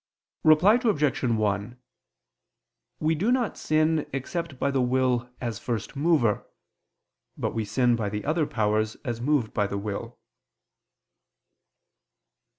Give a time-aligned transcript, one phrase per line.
[0.43, 1.23] Reply Obj.
[1.25, 1.77] 1:
[2.99, 6.43] We do not sin except by the will as first mover;
[7.37, 10.17] but we sin by the other powers as moved by the will.